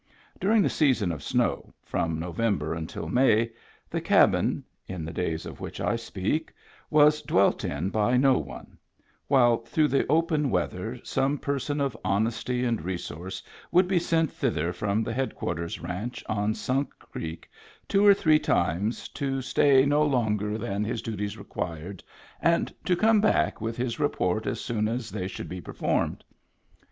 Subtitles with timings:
[0.39, 3.51] During the season of snow, from November until May,
[3.87, 6.51] the cabin (in the days of which I speak)
[6.89, 8.79] was dwelt in by no one;
[9.27, 14.73] while through the open weather some person of honesty and resource would be sent thither
[14.73, 17.47] from the headquarters ranch on Sunk Creek
[17.87, 20.57] two or three times, to stay no longer than 67 Digitized by Google 68 MEMBERS
[20.57, 22.03] OF THE FAMILY his duties required,
[22.41, 26.23] and to come back with his report as soon as they should be performed.